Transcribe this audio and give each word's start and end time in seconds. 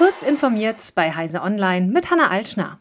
Kurz 0.00 0.22
informiert 0.22 0.92
bei 0.94 1.14
Heise 1.14 1.42
Online 1.42 1.86
mit 1.86 2.10
Hanna 2.10 2.30
Altschner. 2.30 2.78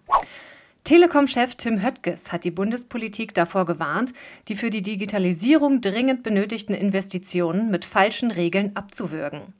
Telekom-Chef 0.86 1.56
Tim 1.56 1.84
Höttges 1.84 2.32
hat 2.32 2.46
die 2.46 2.50
Bundespolitik 2.50 3.34
davor 3.34 3.66
gewarnt, 3.66 4.14
die 4.48 4.56
für 4.56 4.70
die 4.70 4.82
Digitalisierung 4.82 5.82
dringend 5.82 6.24
benötigten 6.24 6.74
Investitionen 6.74 7.70
mit 7.72 7.84
falschen 7.84 8.32
Regeln 8.32 8.74
abzuwürgen. 8.78 9.54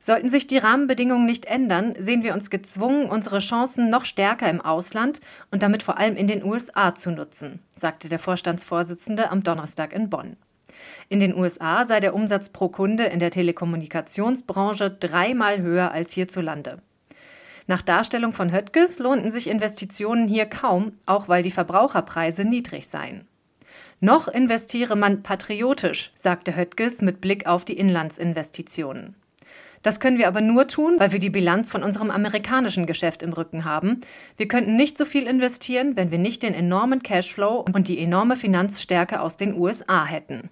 Sollten 0.00 0.28
sich 0.28 0.48
die 0.48 0.58
Rahmenbedingungen 0.58 1.26
nicht 1.26 1.44
ändern, 1.44 1.94
sehen 1.96 2.24
wir 2.24 2.34
uns 2.34 2.50
gezwungen, 2.50 3.08
unsere 3.08 3.38
Chancen 3.38 3.88
noch 3.88 4.04
stärker 4.04 4.50
im 4.50 4.60
Ausland 4.60 5.20
und 5.52 5.62
damit 5.62 5.84
vor 5.84 5.98
allem 5.98 6.16
in 6.16 6.26
den 6.26 6.42
USA 6.42 6.96
zu 6.96 7.12
nutzen, 7.12 7.60
sagte 7.76 8.08
der 8.08 8.18
Vorstandsvorsitzende 8.18 9.30
am 9.30 9.44
Donnerstag 9.44 9.92
in 9.92 10.10
Bonn. 10.10 10.36
In 11.08 11.20
den 11.20 11.36
USA 11.36 11.84
sei 11.84 12.00
der 12.00 12.16
Umsatz 12.16 12.48
pro 12.48 12.68
Kunde 12.68 13.04
in 13.04 13.20
der 13.20 13.30
Telekommunikationsbranche 13.30 14.90
dreimal 14.90 15.62
höher 15.62 15.92
als 15.92 16.10
hierzulande. 16.10 16.82
Nach 17.66 17.82
Darstellung 17.82 18.32
von 18.32 18.52
Höttges 18.52 18.98
lohnten 18.98 19.30
sich 19.30 19.48
Investitionen 19.48 20.28
hier 20.28 20.46
kaum, 20.46 20.92
auch 21.04 21.28
weil 21.28 21.42
die 21.42 21.50
Verbraucherpreise 21.50 22.44
niedrig 22.44 22.86
seien. 22.86 23.26
Noch 24.00 24.28
investiere 24.28 24.94
man 24.94 25.22
patriotisch, 25.22 26.12
sagte 26.14 26.54
Höttges 26.54 27.02
mit 27.02 27.20
Blick 27.20 27.46
auf 27.46 27.64
die 27.64 27.78
Inlandsinvestitionen. 27.78 29.16
Das 29.82 30.00
können 30.00 30.18
wir 30.18 30.28
aber 30.28 30.40
nur 30.40 30.66
tun, 30.68 30.96
weil 30.98 31.12
wir 31.12 31.18
die 31.18 31.30
Bilanz 31.30 31.70
von 31.70 31.82
unserem 31.82 32.10
amerikanischen 32.10 32.86
Geschäft 32.86 33.22
im 33.22 33.32
Rücken 33.32 33.64
haben. 33.64 34.00
Wir 34.36 34.48
könnten 34.48 34.76
nicht 34.76 34.98
so 34.98 35.04
viel 35.04 35.26
investieren, 35.26 35.96
wenn 35.96 36.10
wir 36.10 36.18
nicht 36.18 36.42
den 36.42 36.54
enormen 36.54 37.02
Cashflow 37.02 37.64
und 37.72 37.88
die 37.88 37.98
enorme 37.98 38.36
Finanzstärke 38.36 39.20
aus 39.20 39.36
den 39.36 39.54
USA 39.54 40.04
hätten. 40.04 40.50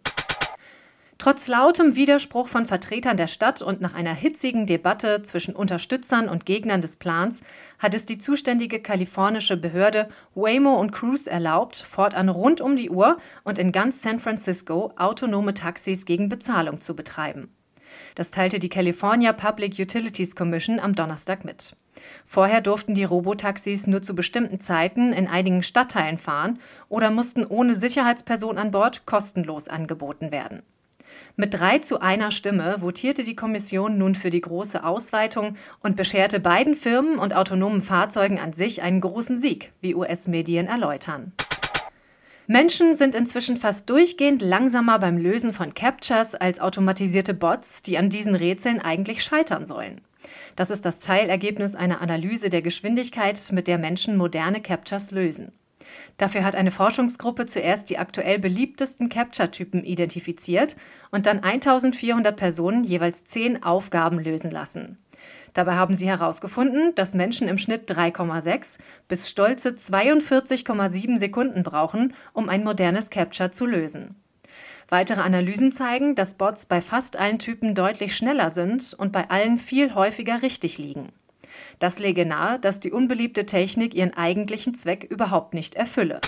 Trotz 1.25 1.49
lautem 1.49 1.97
Widerspruch 1.97 2.49
von 2.49 2.67
Vertretern 2.67 3.17
der 3.17 3.29
Stadt 3.29 3.63
und 3.63 3.81
nach 3.81 3.95
einer 3.95 4.13
hitzigen 4.13 4.67
Debatte 4.67 5.23
zwischen 5.23 5.57
Unterstützern 5.57 6.29
und 6.29 6.45
Gegnern 6.45 6.83
des 6.83 6.97
Plans 6.97 7.41
hat 7.79 7.95
es 7.95 8.05
die 8.05 8.19
zuständige 8.19 8.79
kalifornische 8.79 9.57
Behörde 9.57 10.11
Waymo 10.35 10.75
und 10.75 10.93
Cruise 10.93 11.31
erlaubt, 11.31 11.77
fortan 11.77 12.29
rund 12.29 12.61
um 12.61 12.77
die 12.77 12.91
Uhr 12.91 13.17
und 13.43 13.59
in 13.59 13.73
ganz 13.73 14.03
San 14.03 14.21
Francisco 14.21 14.93
autonome 14.99 15.55
Taxis 15.55 16.05
gegen 16.05 16.29
Bezahlung 16.29 16.83
zu 16.83 16.95
betreiben. 16.95 17.49
Das 18.17 18.31
teilte 18.31 18.59
die 18.59 18.69
California 18.69 19.33
Public 19.33 19.79
Utilities 19.79 20.37
Commission 20.37 20.79
am 20.79 20.95
Donnerstag 20.95 21.47
mit. 21.47 21.75
Vorher 22.27 22.61
durften 22.61 22.93
die 22.93 23.05
Robotaxis 23.05 23.87
nur 23.87 24.03
zu 24.03 24.15
bestimmten 24.15 24.61
Zeiten 24.61 25.15
in 25.15 25.27
einigen 25.27 25.63
Stadtteilen 25.63 26.19
fahren 26.19 26.59
oder 26.91 27.11
mussten 27.11 27.47
ohne 27.47 27.77
Sicherheitsperson 27.77 28.59
an 28.59 28.73
Bord 28.73 29.07
kostenlos 29.07 29.69
angeboten 29.69 30.31
werden. 30.31 30.63
Mit 31.37 31.55
drei 31.55 31.79
zu 31.79 32.01
einer 32.01 32.31
Stimme 32.31 32.77
votierte 32.81 33.25
die 33.25 33.37
Kommission 33.37 33.99
nun 33.99 34.15
für 34.15 34.31
die 34.31 34.41
große 34.41 34.85
Ausweitung 34.85 35.57
und 35.81 35.97
bescherte 35.97 36.41
beiden 36.41 36.75
Firmen 36.75 37.19
und 37.19 37.35
autonomen 37.35 37.81
Fahrzeugen 37.81 38.39
an 38.39 38.53
sich 38.53 38.83
einen 38.83 39.01
großen 39.01 39.39
Sieg, 39.39 39.73
wie 39.81 39.95
US-Medien 39.95 40.67
erläutern. 40.67 41.33
Menschen 42.47 42.95
sind 42.95 43.15
inzwischen 43.15 43.57
fast 43.57 43.89
durchgehend 43.89 44.43
langsamer 44.43 44.99
beim 44.99 45.17
Lösen 45.17 45.55
von 45.55 45.73
Captchas 45.73 46.35
als 46.35 46.61
automatisierte 46.61 47.33
Bots, 47.33 47.81
die 47.81 47.97
an 47.97 48.11
diesen 48.11 48.35
Rätseln 48.35 48.81
eigentlich 48.81 49.25
scheitern 49.25 49.65
sollen. 49.65 50.03
Das 50.55 50.71
ist 50.71 50.85
das 50.85 50.99
Teilergebnis 50.99 51.75
einer 51.75 52.03
Analyse 52.03 52.51
der 52.51 52.61
Geschwindigkeit, 52.61 53.41
mit 53.53 53.67
der 53.67 53.79
Menschen 53.79 54.17
moderne 54.17 54.61
Captchas 54.61 55.11
lösen. 55.11 55.53
Dafür 56.17 56.45
hat 56.45 56.55
eine 56.55 56.71
Forschungsgruppe 56.71 57.47
zuerst 57.47 57.91
die 57.91 57.99
aktuell 57.99 58.39
beliebtesten 58.39 59.09
Capture-Typen 59.09 59.85
identifiziert 59.85 60.77
und 61.11 61.27
dann 61.27 61.41
1400 61.41 62.37
Personen 62.37 62.85
jeweils 62.85 63.25
zehn 63.25 63.63
Aufgaben 63.63 64.19
lösen 64.19 64.51
lassen. 64.51 64.99
Dabei 65.53 65.75
haben 65.75 65.95
sie 65.95 66.09
herausgefunden, 66.09 66.95
dass 66.95 67.15
Menschen 67.15 67.49
im 67.49 67.59
Schnitt 67.59 67.91
3,6 67.91 68.79
bis 69.09 69.31
stolze 69.31 69.71
42,7 69.71 71.17
Sekunden 71.17 71.63
brauchen, 71.63 72.15
um 72.33 72.49
ein 72.49 72.65
modernes 72.65 73.11
Capture 73.11 73.51
zu 73.51 73.67
lösen. 73.67 74.17
Weitere 74.89 75.21
Analysen 75.21 75.73
zeigen, 75.73 76.15
dass 76.15 76.35
Bots 76.35 76.67
bei 76.67 76.81
fast 76.81 77.17
allen 77.17 77.39
Typen 77.39 77.75
deutlich 77.75 78.17
schneller 78.17 78.51
sind 78.51 78.95
und 78.95 79.13
bei 79.13 79.31
allen 79.31 79.59
viel 79.59 79.95
häufiger 79.95 80.43
richtig 80.43 80.79
liegen. 80.79 81.11
Das 81.79 81.99
lege 81.99 82.27
nahe, 82.27 82.59
dass 82.59 82.81
die 82.81 82.93
unbeliebte 82.93 83.47
Technik 83.47 83.95
ihren 83.95 84.15
eigentlichen 84.15 84.75
Zweck 84.75 85.05
überhaupt 85.05 85.55
nicht 85.55 85.75
erfülle. 85.75 86.21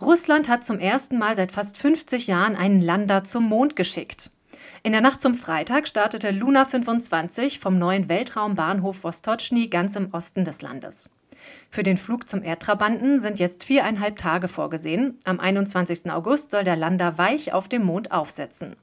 Russland 0.00 0.48
hat 0.48 0.64
zum 0.64 0.78
ersten 0.78 1.18
Mal 1.18 1.36
seit 1.36 1.52
fast 1.52 1.78
50 1.78 2.26
Jahren 2.26 2.54
einen 2.54 2.80
Lander 2.80 3.24
zum 3.24 3.44
Mond 3.44 3.76
geschickt. 3.76 4.30
In 4.82 4.92
der 4.92 5.00
Nacht 5.00 5.22
zum 5.22 5.34
Freitag 5.34 5.88
startete 5.88 6.30
Luna 6.30 6.64
25 6.64 7.60
vom 7.60 7.78
neuen 7.78 8.08
Weltraumbahnhof 8.08 9.02
Vostochny 9.02 9.68
ganz 9.68 9.96
im 9.96 10.12
Osten 10.12 10.44
des 10.44 10.62
Landes. 10.62 11.10
Für 11.70 11.82
den 11.82 11.96
Flug 11.96 12.28
zum 12.28 12.42
Erdtrabanten 12.42 13.18
sind 13.18 13.38
jetzt 13.38 13.64
viereinhalb 13.64 14.16
Tage 14.18 14.48
vorgesehen. 14.48 15.18
Am 15.24 15.40
21. 15.40 16.10
August 16.10 16.50
soll 16.50 16.64
der 16.64 16.76
Lander 16.76 17.18
weich 17.18 17.52
auf 17.52 17.68
dem 17.68 17.84
Mond 17.84 18.12
aufsetzen. 18.12 18.76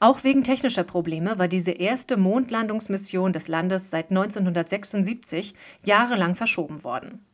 Auch 0.00 0.24
wegen 0.24 0.44
technischer 0.44 0.84
Probleme 0.84 1.38
war 1.38 1.48
diese 1.48 1.72
erste 1.72 2.16
Mondlandungsmission 2.16 3.32
des 3.32 3.48
Landes 3.48 3.90
seit 3.90 4.10
1976 4.10 5.54
jahrelang 5.84 6.34
verschoben 6.34 6.84
worden. 6.84 7.24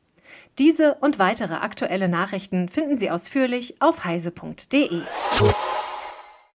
Diese 0.58 0.96
und 0.96 1.18
weitere 1.18 1.54
aktuelle 1.54 2.08
Nachrichten 2.08 2.68
finden 2.68 2.96
Sie 2.96 3.10
ausführlich 3.10 3.80
auf 3.80 4.04
heise.de. 4.04 5.02